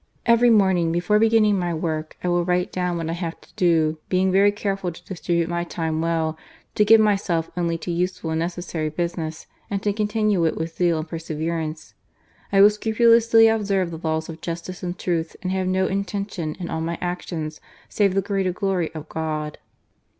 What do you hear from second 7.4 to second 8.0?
only to